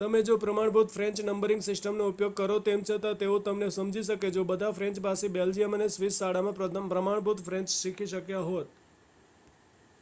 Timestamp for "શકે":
4.03-4.31